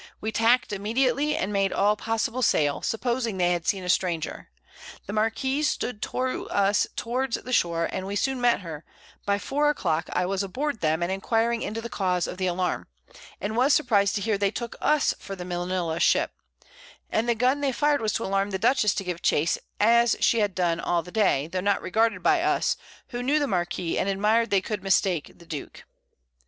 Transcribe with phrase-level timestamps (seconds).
[0.19, 4.49] We tackt immediately, and made all possible Sail, supposing they had seen a Stranger;
[5.05, 8.83] the Marquiss stood to us towards the Shore, and we soon met her;
[9.27, 12.47] by 4 a Clock I was aboard them, and enquiring into the Cause of the
[12.47, 12.87] Alarm,
[13.39, 16.31] was surpriz'd to hear they took us for the Manila Ship,
[17.11, 20.39] and the Gun they fired was to alarm the Dutchess to give chase, as she
[20.39, 22.75] had done all the day, tho' not regarded by us,
[23.09, 25.83] who knew the Marquiss, and admir'd they could mistake the Duke.